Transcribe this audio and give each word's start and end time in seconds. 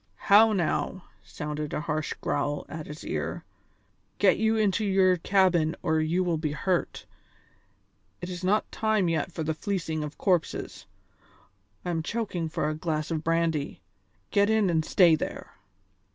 "How 0.31 0.51
now!" 0.51 1.03
sounded 1.23 1.73
a 1.75 1.81
harsh 1.81 2.15
growl 2.21 2.65
at 2.67 2.87
his 2.87 3.05
ear. 3.05 3.45
"Get 4.17 4.39
you 4.39 4.55
into 4.57 4.83
your 4.83 5.17
cabin 5.17 5.75
or 5.83 5.99
you 5.99 6.23
will 6.23 6.39
be 6.39 6.53
hurt. 6.53 7.05
It 8.19 8.27
is 8.27 8.43
not 8.43 8.71
time 8.71 9.09
yet 9.09 9.31
for 9.31 9.43
the 9.43 9.53
fleecing 9.53 10.03
of 10.03 10.17
corpses! 10.17 10.87
I 11.85 11.91
am 11.91 12.01
choking 12.01 12.49
for 12.49 12.67
a 12.67 12.73
glass 12.73 13.11
of 13.11 13.23
brandy. 13.23 13.83
Get 14.31 14.49
in 14.49 14.71
and 14.71 14.83
stay 14.83 15.13
there!" 15.13 15.51